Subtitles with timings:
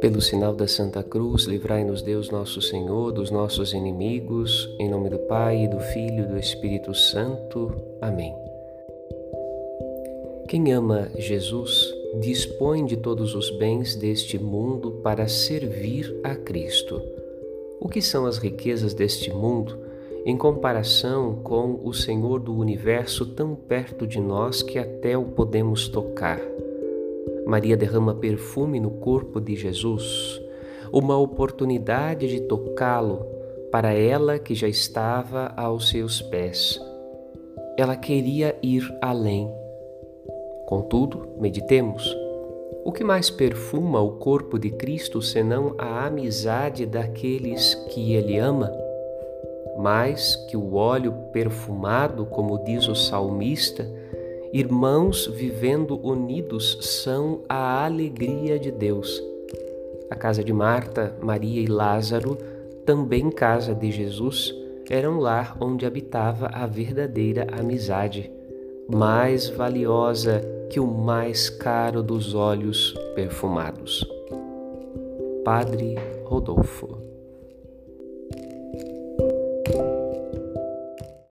[0.00, 5.18] Pelo sinal da Santa Cruz, livrai-nos Deus nosso Senhor dos nossos inimigos, em nome do
[5.18, 7.74] Pai, do Filho e do Espírito Santo.
[8.00, 8.34] Amém.
[10.48, 17.02] Quem ama Jesus dispõe de todos os bens deste mundo para servir a Cristo.
[17.80, 19.89] O que são as riquezas deste mundo
[20.24, 25.88] em comparação com o Senhor do universo tão perto de nós que até o podemos
[25.88, 26.40] tocar?
[27.46, 30.40] Maria derrama perfume no corpo de Jesus,
[30.92, 33.26] uma oportunidade de tocá-lo
[33.70, 36.80] para ela que já estava aos seus pés.
[37.76, 39.50] Ela queria ir além.
[40.66, 42.16] Contudo, meditemos.
[42.84, 48.70] O que mais perfuma o corpo de Cristo senão a amizade daqueles que ele ama?
[49.80, 53.86] Mais que o óleo perfumado, como diz o salmista,
[54.52, 59.22] Irmãos vivendo unidos são a alegria de Deus.
[60.10, 62.36] A casa de Marta, Maria e Lázaro,
[62.84, 64.52] também casa de Jesus,
[64.90, 68.28] era um lar onde habitava a verdadeira amizade,
[68.92, 74.04] mais valiosa que o mais caro dos óleos perfumados.
[75.44, 76.98] Padre Rodolfo